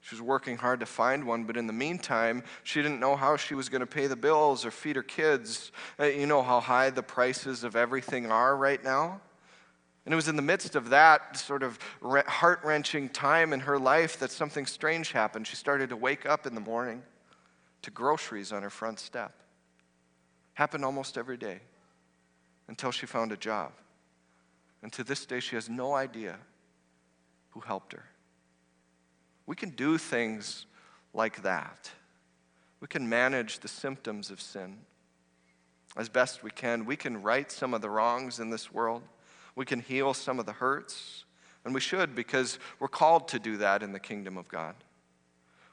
She 0.00 0.14
was 0.14 0.22
working 0.22 0.56
hard 0.56 0.80
to 0.80 0.86
find 0.86 1.24
one, 1.24 1.44
but 1.44 1.56
in 1.56 1.66
the 1.66 1.72
meantime, 1.72 2.42
she 2.62 2.80
didn't 2.80 3.00
know 3.00 3.16
how 3.16 3.36
she 3.36 3.54
was 3.54 3.68
going 3.68 3.80
to 3.80 3.86
pay 3.86 4.06
the 4.06 4.16
bills 4.16 4.64
or 4.64 4.70
feed 4.70 4.96
her 4.96 5.02
kids. 5.02 5.72
Uh, 5.98 6.04
you 6.04 6.26
know 6.26 6.42
how 6.42 6.60
high 6.60 6.90
the 6.90 7.02
prices 7.02 7.64
of 7.64 7.76
everything 7.76 8.30
are 8.30 8.56
right 8.56 8.82
now? 8.82 9.20
And 10.06 10.14
it 10.14 10.16
was 10.16 10.28
in 10.28 10.36
the 10.36 10.42
midst 10.42 10.74
of 10.74 10.88
that 10.90 11.36
sort 11.36 11.62
of 11.62 11.78
heart 12.02 12.60
wrenching 12.64 13.10
time 13.10 13.52
in 13.52 13.60
her 13.60 13.78
life 13.78 14.18
that 14.20 14.30
something 14.30 14.64
strange 14.64 15.12
happened. 15.12 15.46
She 15.46 15.56
started 15.56 15.90
to 15.90 15.96
wake 15.96 16.24
up 16.24 16.46
in 16.46 16.54
the 16.54 16.60
morning 16.60 17.02
to 17.82 17.90
groceries 17.90 18.52
on 18.52 18.62
her 18.62 18.70
front 18.70 18.98
step. 18.98 19.34
Happened 20.54 20.84
almost 20.84 21.18
every 21.18 21.36
day 21.36 21.60
until 22.68 22.90
she 22.90 23.04
found 23.04 23.32
a 23.32 23.36
job. 23.36 23.72
And 24.82 24.90
to 24.94 25.04
this 25.04 25.26
day, 25.26 25.40
she 25.40 25.56
has 25.56 25.68
no 25.68 25.94
idea 25.94 26.38
who 27.50 27.60
helped 27.60 27.92
her. 27.92 28.04
We 29.50 29.56
can 29.56 29.70
do 29.70 29.98
things 29.98 30.66
like 31.12 31.42
that. 31.42 31.90
We 32.78 32.86
can 32.86 33.08
manage 33.08 33.58
the 33.58 33.66
symptoms 33.66 34.30
of 34.30 34.40
sin 34.40 34.78
as 35.96 36.08
best 36.08 36.44
we 36.44 36.52
can. 36.52 36.84
We 36.84 36.94
can 36.94 37.20
right 37.20 37.50
some 37.50 37.74
of 37.74 37.80
the 37.80 37.90
wrongs 37.90 38.38
in 38.38 38.50
this 38.50 38.72
world. 38.72 39.02
We 39.56 39.64
can 39.64 39.80
heal 39.80 40.14
some 40.14 40.38
of 40.38 40.46
the 40.46 40.52
hurts. 40.52 41.24
And 41.64 41.74
we 41.74 41.80
should 41.80 42.14
because 42.14 42.60
we're 42.78 42.86
called 42.86 43.26
to 43.26 43.40
do 43.40 43.56
that 43.56 43.82
in 43.82 43.90
the 43.92 43.98
kingdom 43.98 44.38
of 44.38 44.46
God. 44.46 44.76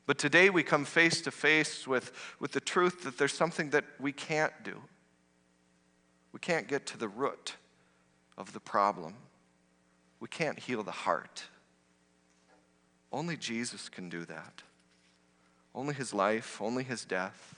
But 0.08 0.18
today 0.18 0.50
we 0.50 0.64
come 0.64 0.84
face 0.84 1.22
to 1.22 1.30
face 1.30 1.86
with, 1.86 2.14
with 2.40 2.54
the 2.54 2.60
truth 2.60 3.04
that 3.04 3.20
there's 3.20 3.36
something 3.36 3.70
that 3.70 3.86
we 4.00 4.12
can't 4.12 4.54
do. 4.64 4.82
We 6.32 6.40
can't 6.40 6.68
get 6.68 6.88
to 6.88 6.98
the 6.98 7.10
root 7.10 7.58
of 8.40 8.54
the 8.54 8.60
problem. 8.60 9.14
We 10.20 10.30
can't 10.30 10.58
heal 10.58 10.82
the 10.82 10.90
heart. 10.90 11.44
Only 13.18 13.36
Jesus 13.36 13.90
can 13.90 14.10
do 14.10 14.26
that. 14.26 14.62
Only 15.74 15.96
his 15.96 16.14
life, 16.14 16.62
only 16.62 16.84
his 16.84 17.04
death, 17.04 17.56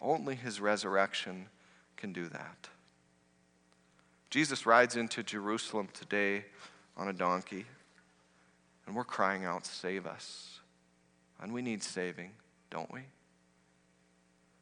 only 0.00 0.36
his 0.36 0.58
resurrection 0.58 1.48
can 1.98 2.14
do 2.14 2.28
that. 2.28 2.68
Jesus 4.30 4.64
rides 4.64 4.96
into 4.96 5.22
Jerusalem 5.22 5.90
today 5.92 6.46
on 6.96 7.08
a 7.08 7.12
donkey, 7.12 7.66
and 8.86 8.96
we're 8.96 9.04
crying 9.04 9.44
out, 9.44 9.66
Save 9.66 10.06
us. 10.06 10.60
And 11.42 11.52
we 11.52 11.60
need 11.60 11.82
saving, 11.82 12.30
don't 12.70 12.90
we? 12.90 13.02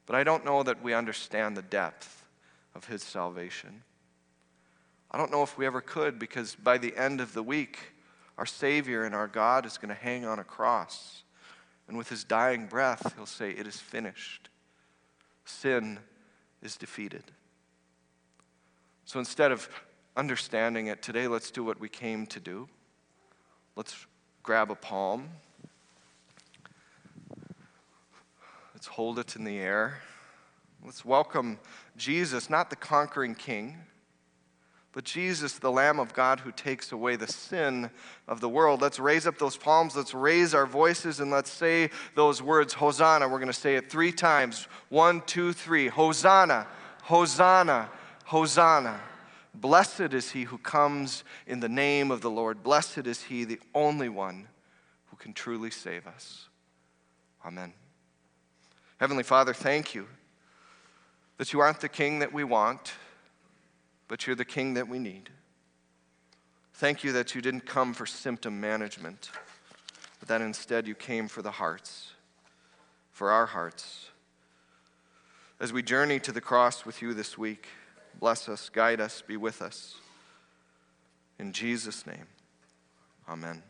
But 0.04 0.16
I 0.16 0.24
don't 0.24 0.44
know 0.44 0.64
that 0.64 0.82
we 0.82 0.94
understand 0.94 1.56
the 1.56 1.62
depth 1.62 2.24
of 2.74 2.86
his 2.86 3.04
salvation. 3.04 3.84
I 5.12 5.16
don't 5.16 5.30
know 5.30 5.44
if 5.44 5.56
we 5.56 5.64
ever 5.64 5.80
could 5.80 6.18
because 6.18 6.56
by 6.56 6.76
the 6.76 6.96
end 6.96 7.20
of 7.20 7.34
the 7.34 7.42
week, 7.44 7.92
our 8.38 8.46
Savior 8.46 9.04
and 9.04 9.14
our 9.14 9.28
God 9.28 9.66
is 9.66 9.78
going 9.78 9.88
to 9.88 10.00
hang 10.00 10.24
on 10.24 10.38
a 10.38 10.44
cross. 10.44 11.22
And 11.88 11.96
with 11.96 12.08
his 12.08 12.24
dying 12.24 12.66
breath, 12.66 13.14
he'll 13.16 13.26
say, 13.26 13.50
It 13.50 13.66
is 13.66 13.78
finished. 13.78 14.48
Sin 15.44 15.98
is 16.62 16.76
defeated. 16.76 17.24
So 19.04 19.18
instead 19.18 19.52
of 19.52 19.68
understanding 20.16 20.88
it 20.88 21.00
today, 21.02 21.28
let's 21.28 21.50
do 21.50 21.62
what 21.62 21.78
we 21.78 21.88
came 21.88 22.26
to 22.26 22.40
do. 22.40 22.68
Let's 23.76 24.06
grab 24.42 24.70
a 24.70 24.74
palm. 24.74 25.28
Let's 28.74 28.88
hold 28.88 29.18
it 29.18 29.36
in 29.36 29.44
the 29.44 29.58
air. 29.58 30.00
Let's 30.84 31.04
welcome 31.04 31.58
Jesus, 31.96 32.50
not 32.50 32.70
the 32.70 32.76
conquering 32.76 33.34
king 33.34 33.78
but 34.96 35.04
Jesus, 35.04 35.58
the 35.58 35.70
Lamb 35.70 36.00
of 36.00 36.14
God 36.14 36.40
who 36.40 36.50
takes 36.50 36.90
away 36.90 37.16
the 37.16 37.26
sin 37.26 37.90
of 38.26 38.40
the 38.40 38.48
world. 38.48 38.80
Let's 38.80 38.98
raise 38.98 39.26
up 39.26 39.36
those 39.36 39.54
palms. 39.54 39.94
Let's 39.94 40.14
raise 40.14 40.54
our 40.54 40.64
voices 40.64 41.20
and 41.20 41.30
let's 41.30 41.50
say 41.50 41.90
those 42.14 42.40
words 42.40 42.72
Hosanna. 42.72 43.28
We're 43.28 43.36
going 43.36 43.48
to 43.48 43.52
say 43.52 43.76
it 43.76 43.90
three 43.90 44.10
times. 44.10 44.68
One, 44.88 45.20
two, 45.26 45.52
three. 45.52 45.88
Hosanna, 45.88 46.66
Hosanna, 47.02 47.90
Hosanna. 48.24 48.98
Blessed 49.54 50.14
is 50.14 50.30
he 50.30 50.44
who 50.44 50.56
comes 50.56 51.24
in 51.46 51.60
the 51.60 51.68
name 51.68 52.10
of 52.10 52.22
the 52.22 52.30
Lord. 52.30 52.62
Blessed 52.62 53.06
is 53.06 53.24
he, 53.24 53.44
the 53.44 53.60
only 53.74 54.08
one 54.08 54.48
who 55.08 55.18
can 55.18 55.34
truly 55.34 55.70
save 55.70 56.06
us. 56.06 56.48
Amen. 57.44 57.74
Heavenly 58.96 59.24
Father, 59.24 59.52
thank 59.52 59.94
you 59.94 60.06
that 61.36 61.52
you 61.52 61.60
aren't 61.60 61.80
the 61.80 61.88
king 61.90 62.20
that 62.20 62.32
we 62.32 62.44
want 62.44 62.94
but 64.08 64.26
you're 64.26 64.36
the 64.36 64.44
king 64.44 64.74
that 64.74 64.88
we 64.88 64.98
need. 64.98 65.30
Thank 66.74 67.04
you 67.04 67.12
that 67.12 67.34
you 67.34 67.40
didn't 67.40 67.66
come 67.66 67.94
for 67.94 68.06
symptom 68.06 68.60
management, 68.60 69.30
but 70.20 70.28
that 70.28 70.42
instead 70.42 70.86
you 70.86 70.94
came 70.94 71.28
for 71.28 71.42
the 71.42 71.52
hearts, 71.52 72.12
for 73.12 73.30
our 73.30 73.46
hearts. 73.46 74.10
As 75.58 75.72
we 75.72 75.82
journey 75.82 76.20
to 76.20 76.32
the 76.32 76.40
cross 76.40 76.84
with 76.84 77.00
you 77.00 77.14
this 77.14 77.38
week, 77.38 77.68
bless 78.20 78.48
us, 78.48 78.68
guide 78.68 79.00
us, 79.00 79.22
be 79.26 79.38
with 79.38 79.62
us. 79.62 79.94
In 81.38 81.52
Jesus' 81.52 82.06
name, 82.06 82.26
amen. 83.28 83.62